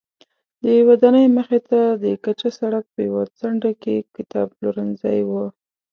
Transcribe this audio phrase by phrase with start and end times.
[0.63, 5.31] د ودانۍ مخې ته د کچه سړک په یوه څنډه کې کتابپلورځی و.